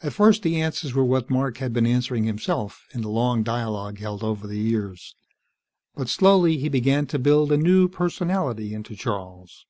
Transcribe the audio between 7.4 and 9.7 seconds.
a new personality into Charles.